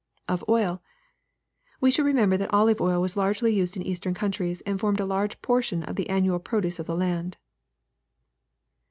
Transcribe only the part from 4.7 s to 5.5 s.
formed a large